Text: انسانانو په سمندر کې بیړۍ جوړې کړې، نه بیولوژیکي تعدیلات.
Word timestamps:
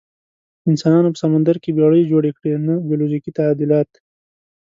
انسانانو 0.69 1.13
په 1.13 1.17
سمندر 1.23 1.55
کې 1.63 1.69
بیړۍ 1.77 2.01
جوړې 2.11 2.31
کړې، 2.37 2.53
نه 2.67 2.73
بیولوژیکي 2.87 3.31
تعدیلات. 3.39 3.89